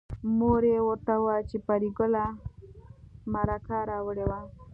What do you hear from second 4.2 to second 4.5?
وه